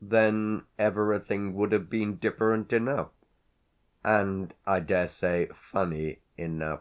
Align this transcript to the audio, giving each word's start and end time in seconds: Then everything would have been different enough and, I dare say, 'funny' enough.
Then 0.00 0.64
everything 0.78 1.52
would 1.52 1.70
have 1.72 1.90
been 1.90 2.16
different 2.16 2.72
enough 2.72 3.10
and, 4.02 4.54
I 4.66 4.80
dare 4.80 5.06
say, 5.06 5.50
'funny' 5.54 6.20
enough. 6.38 6.80